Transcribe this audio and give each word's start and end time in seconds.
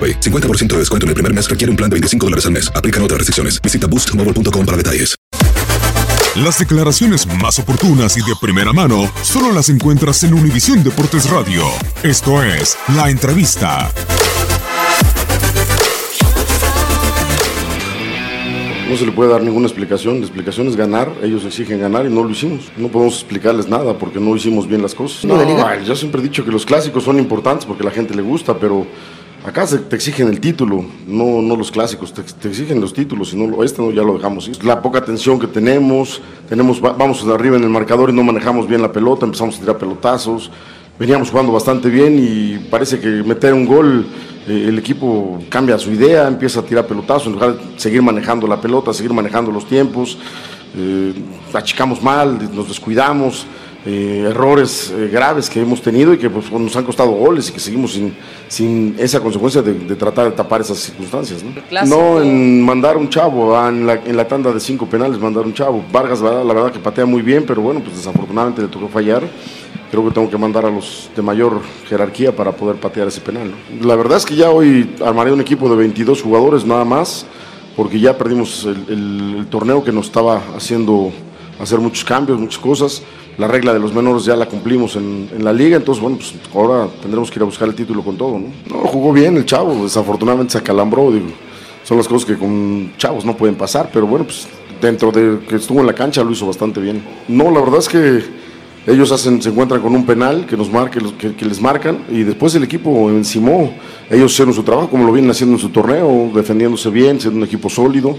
AroPay. 0.00 0.20
50% 0.20 0.68
de 0.68 0.78
descuento 0.78 1.04
en 1.04 1.08
el 1.08 1.14
primer 1.14 1.34
mes 1.34 1.50
requiere 1.50 1.70
un 1.70 1.76
plan 1.76 1.90
de 1.90 1.94
25 1.94 2.26
dólares 2.26 2.46
al 2.46 2.52
mes. 2.52 2.72
Aplican 2.74 3.02
otras 3.02 3.18
restricciones. 3.18 3.60
Visita 3.60 3.86
boostmobile.com 3.86 4.64
para 4.64 4.76
detalles. 4.78 5.16
Las 6.36 6.60
declaraciones 6.60 7.26
más 7.26 7.58
oportunas 7.58 8.16
y 8.16 8.20
de 8.20 8.36
primera 8.40 8.72
mano 8.72 9.10
solo 9.22 9.52
las 9.52 9.68
encuentras 9.68 10.22
en 10.22 10.32
Univisión 10.32 10.84
Deportes 10.84 11.28
Radio. 11.28 11.64
Esto 12.04 12.40
es 12.44 12.78
La 12.94 13.10
Entrevista. 13.10 13.90
No 18.88 18.96
se 18.96 19.06
le 19.06 19.12
puede 19.12 19.30
dar 19.30 19.42
ninguna 19.42 19.66
explicación. 19.66 20.20
La 20.20 20.26
explicación 20.26 20.68
es 20.68 20.76
ganar. 20.76 21.12
Ellos 21.22 21.44
exigen 21.44 21.80
ganar 21.80 22.06
y 22.06 22.10
no 22.10 22.22
lo 22.22 22.30
hicimos. 22.30 22.72
No 22.76 22.88
podemos 22.88 23.14
explicarles 23.14 23.68
nada 23.68 23.98
porque 23.98 24.20
no 24.20 24.34
hicimos 24.36 24.68
bien 24.68 24.82
las 24.82 24.94
cosas. 24.94 25.24
No, 25.24 25.36
yo 25.82 25.96
siempre 25.96 26.20
he 26.20 26.24
dicho 26.24 26.44
que 26.44 26.52
los 26.52 26.64
clásicos 26.64 27.04
son 27.04 27.18
importantes 27.18 27.66
porque 27.66 27.82
a 27.82 27.86
la 27.86 27.92
gente 27.92 28.14
le 28.14 28.22
gusta, 28.22 28.56
pero 28.56 28.86
acá 29.44 29.66
se- 29.66 29.78
te 29.78 29.96
exigen 29.96 30.28
el 30.28 30.40
título, 30.40 30.84
no, 31.06 31.40
no 31.42 31.56
los 31.56 31.70
clásicos. 31.70 32.12
Te, 32.12 32.48
exigen 32.48 32.80
los 32.80 32.92
títulos 32.92 33.32
y 33.32 33.36
no 33.36 33.46
lo- 33.46 33.64
este 33.64 33.80
no, 33.82 33.90
ya 33.90 34.02
lo 34.02 34.14
dejamos. 34.14 34.50
La 34.64 34.80
poca 34.82 34.98
atención 34.98 35.38
que 35.38 35.46
tenemos, 35.46 36.20
tenemos 36.48 36.82
va- 36.82 36.92
vamos 36.92 37.24
de 37.26 37.32
arriba 37.34 37.56
en 37.56 37.64
el 37.64 37.70
marcador 37.70 38.10
y 38.10 38.12
no 38.12 38.22
manejamos 38.22 38.66
bien 38.68 38.82
la 38.82 38.92
pelota, 38.92 39.24
empezamos 39.24 39.56
a 39.56 39.60
tirar 39.60 39.78
pelotazos. 39.78 40.50
Veníamos 40.98 41.30
jugando 41.30 41.52
bastante 41.52 41.88
bien 41.88 42.18
y 42.18 42.58
parece 42.70 43.00
que 43.00 43.08
meter 43.08 43.54
un 43.54 43.64
gol 43.64 44.04
eh, 44.46 44.66
el 44.68 44.78
equipo 44.78 45.38
cambia 45.48 45.78
su 45.78 45.90
idea, 45.92 46.28
empieza 46.28 46.60
a 46.60 46.62
tirar 46.62 46.86
pelotazos 46.86 47.26
en 47.28 47.32
lugar 47.34 47.54
de 47.56 47.78
seguir 47.78 48.02
manejando 48.02 48.46
la 48.46 48.60
pelota, 48.60 48.92
seguir 48.92 49.12
manejando 49.14 49.50
los 49.50 49.66
tiempos. 49.66 50.18
Eh, 50.76 51.14
achicamos 51.54 52.02
mal, 52.02 52.38
nos 52.54 52.68
descuidamos, 52.68 53.46
eh, 53.86 54.26
errores 54.28 54.92
eh, 54.94 55.08
graves 55.10 55.48
que 55.48 55.60
hemos 55.60 55.80
tenido 55.80 56.12
y 56.12 56.18
que 56.18 56.28
pues, 56.28 56.50
nos 56.52 56.76
han 56.76 56.84
costado 56.84 57.10
goles 57.12 57.48
y 57.48 57.52
que 57.52 57.60
seguimos 57.60 57.92
sin, 57.92 58.14
sin 58.48 58.94
esa 58.98 59.20
consecuencia 59.20 59.62
de, 59.62 59.72
de 59.72 59.96
tratar 59.96 60.26
de 60.26 60.32
tapar 60.32 60.60
esas 60.60 60.78
circunstancias. 60.78 61.42
¿no? 61.42 61.50
No 61.88 62.20
en 62.22 62.62
mandar 62.62 62.96
un 62.96 63.08
chavo, 63.08 63.56
ah, 63.56 63.68
en 63.70 63.86
la, 63.86 63.94
en 63.94 64.16
la 64.16 64.28
tanda 64.28 64.52
de 64.52 64.60
cinco 64.60 64.86
penales 64.86 65.18
mandar 65.18 65.44
un 65.46 65.54
chavo. 65.54 65.82
Vargas, 65.92 66.20
la, 66.20 66.44
la 66.44 66.52
verdad 66.54 66.72
que 66.72 66.78
patea 66.78 67.06
muy 67.06 67.22
bien, 67.22 67.44
pero 67.46 67.62
bueno, 67.62 67.80
pues 67.80 67.96
desafortunadamente 67.96 68.60
le 68.62 68.68
tocó 68.68 68.88
fallar. 68.88 69.22
Creo 69.90 70.04
que 70.04 70.10
tengo 70.12 70.30
que 70.30 70.38
mandar 70.38 70.64
a 70.66 70.70
los 70.70 71.10
de 71.16 71.22
mayor 71.22 71.60
jerarquía 71.88 72.36
para 72.36 72.52
poder 72.52 72.76
patear 72.76 73.08
ese 73.08 73.20
penal. 73.20 73.50
¿no? 73.50 73.86
La 73.88 73.96
verdad 73.96 74.18
es 74.18 74.24
que 74.26 74.36
ya 74.36 74.50
hoy 74.50 74.94
armaré 75.04 75.32
un 75.32 75.40
equipo 75.40 75.68
de 75.68 75.74
22 75.76 76.22
jugadores 76.22 76.64
nada 76.64 76.84
más, 76.84 77.26
porque 77.76 77.98
ya 77.98 78.16
perdimos 78.16 78.66
el, 78.66 78.84
el- 78.88 79.34
el 79.38 79.46
torneo 79.46 79.82
que 79.82 79.90
nos 79.90 80.06
estaba 80.06 80.42
haciendo 80.56 81.10
hacer 81.58 81.80
muchos 81.80 82.04
cambios, 82.04 82.38
muchas 82.38 82.58
cosas. 82.60 83.02
La 83.40 83.48
regla 83.48 83.72
de 83.72 83.78
los 83.78 83.94
menores 83.94 84.26
ya 84.26 84.36
la 84.36 84.44
cumplimos 84.44 84.96
en, 84.96 85.26
la 85.38 85.50
liga, 85.50 85.78
entonces 85.78 86.02
bueno, 86.02 86.18
pues 86.18 86.34
ahora 86.54 86.90
tendremos 87.00 87.30
que 87.30 87.38
ir 87.38 87.42
a 87.42 87.46
buscar 87.46 87.68
el 87.68 87.74
título 87.74 88.02
con 88.02 88.18
todo. 88.18 88.38
¿no? 88.38 88.48
no, 88.68 88.80
jugó 88.80 89.14
bien 89.14 89.34
el 89.38 89.46
chavo, 89.46 89.82
desafortunadamente 89.82 90.52
se 90.52 90.58
acalambró, 90.58 91.10
digo, 91.10 91.28
son 91.82 91.96
las 91.96 92.06
cosas 92.06 92.26
que 92.26 92.36
con 92.36 92.92
chavos 92.98 93.24
no 93.24 93.34
pueden 93.34 93.54
pasar, 93.54 93.88
pero 93.94 94.06
bueno, 94.06 94.26
pues 94.26 94.46
dentro 94.82 95.10
de 95.10 95.38
que 95.48 95.56
estuvo 95.56 95.80
en 95.80 95.86
la 95.86 95.94
cancha 95.94 96.22
lo 96.22 96.32
hizo 96.32 96.46
bastante 96.46 96.82
bien. 96.82 97.02
No, 97.28 97.50
la 97.50 97.60
verdad 97.60 97.78
es 97.78 97.88
que 97.88 98.22
ellos 98.86 99.10
hacen, 99.10 99.40
se 99.40 99.48
encuentran 99.48 99.80
con 99.80 99.94
un 99.94 100.04
penal 100.04 100.44
que, 100.44 100.58
nos 100.58 100.70
marque, 100.70 101.00
que, 101.18 101.44
les 101.46 101.62
marcan 101.62 102.04
y 102.10 102.24
después 102.24 102.54
el 102.56 102.64
equipo 102.64 103.08
encimó. 103.08 103.72
Ellos 104.10 104.32
hicieron 104.32 104.52
su 104.52 104.64
trabajo 104.64 104.90
como 104.90 105.06
lo 105.06 105.12
vienen 105.12 105.30
haciendo 105.30 105.56
en 105.56 105.62
su 105.62 105.70
torneo, 105.70 106.30
defendiéndose 106.34 106.90
bien, 106.90 107.18
siendo 107.18 107.38
un 107.38 107.44
equipo 107.44 107.70
sólido. 107.70 108.18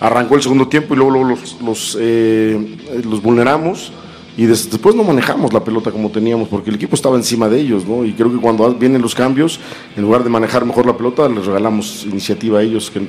Arrancó 0.00 0.34
el 0.34 0.42
segundo 0.42 0.66
tiempo 0.66 0.94
y 0.94 0.96
luego, 0.96 1.12
luego 1.12 1.40
los, 1.64 1.96
eh, 2.00 2.76
los 3.04 3.22
vulneramos 3.22 3.92
y 4.36 4.46
des- 4.46 4.70
después 4.70 4.94
no 4.94 5.02
manejamos 5.02 5.52
la 5.52 5.64
pelota 5.64 5.90
como 5.90 6.10
teníamos 6.10 6.48
porque 6.48 6.70
el 6.70 6.76
equipo 6.76 6.94
estaba 6.94 7.16
encima 7.16 7.48
de 7.48 7.60
ellos. 7.60 7.86
¿no? 7.86 8.04
Y 8.04 8.12
creo 8.12 8.30
que 8.30 8.38
cuando 8.38 8.72
vienen 8.74 9.00
los 9.02 9.14
cambios, 9.14 9.58
en 9.96 10.02
lugar 10.02 10.22
de 10.24 10.30
manejar 10.30 10.64
mejor 10.64 10.86
la 10.86 10.96
pelota, 10.96 11.28
les 11.28 11.46
regalamos 11.46 12.04
iniciativa 12.04 12.58
a 12.58 12.62
ellos 12.62 12.90
que, 12.90 13.06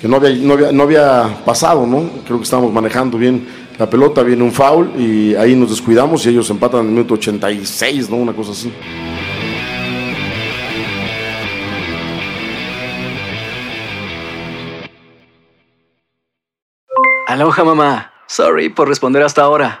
que 0.00 0.08
no, 0.08 0.16
había, 0.16 0.30
no, 0.36 0.54
había, 0.54 0.72
no 0.72 0.82
había 0.82 1.42
pasado. 1.44 1.86
¿no? 1.86 2.04
Creo 2.26 2.38
que 2.38 2.44
estábamos 2.44 2.72
manejando 2.72 3.16
bien 3.18 3.46
la 3.78 3.88
pelota, 3.88 4.22
viene 4.22 4.42
un 4.44 4.52
foul 4.52 4.90
y 4.98 5.34
ahí 5.34 5.56
nos 5.56 5.70
descuidamos 5.70 6.24
y 6.26 6.28
ellos 6.28 6.48
empatan 6.50 6.80
en 6.80 6.86
el 6.88 6.92
minuto 6.92 7.14
86, 7.14 8.10
¿no? 8.10 8.16
una 8.16 8.32
cosa 8.34 8.52
así. 8.52 8.70
Aloha 17.26 17.64
mamá. 17.64 18.12
Sorry 18.26 18.68
por 18.68 18.88
responder 18.88 19.22
hasta 19.22 19.42
ahora. 19.42 19.80